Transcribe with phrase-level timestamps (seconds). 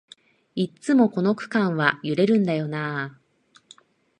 [0.55, 3.21] いっつもこの区間は揺れるんだよなあ